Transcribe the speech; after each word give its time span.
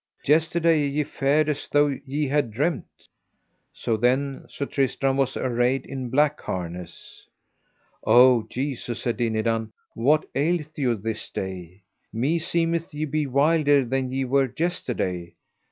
yesterday 0.25 0.87
ye 0.87 1.03
fared 1.03 1.47
as 1.47 1.67
though 1.71 1.85
ye 1.85 2.27
had 2.27 2.49
dreamed. 2.49 2.81
So 3.71 3.97
then 3.97 4.47
Sir 4.49 4.65
Tristram 4.65 5.15
was 5.15 5.37
arrayed 5.37 5.85
in 5.85 6.09
black 6.09 6.41
harness. 6.41 7.27
O 8.03 8.41
Jesu, 8.49 8.95
said 8.95 9.17
Dinadan, 9.17 9.71
what 9.93 10.25
aileth 10.33 10.79
you 10.79 10.95
this 10.95 11.29
day? 11.29 11.83
meseemeth 12.11 12.91
ye 12.95 13.05
be 13.05 13.27
wilder 13.27 13.85
than 13.85 14.11
ye 14.11 14.25
were 14.25 14.51
yesterday. 14.57 15.35